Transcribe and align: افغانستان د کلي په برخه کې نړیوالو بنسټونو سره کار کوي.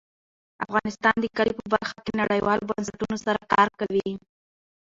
افغانستان 0.65 1.15
د 1.19 1.25
کلي 1.37 1.53
په 1.59 1.65
برخه 1.73 1.97
کې 2.05 2.13
نړیوالو 2.21 2.69
بنسټونو 2.69 3.15
سره 3.25 3.39
کار 3.53 3.67
کوي. 3.79 4.09